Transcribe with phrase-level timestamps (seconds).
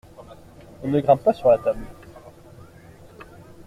[0.81, 1.85] On ne grimpe pas sur la table.